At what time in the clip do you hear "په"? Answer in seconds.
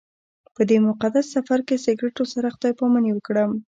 0.55-0.61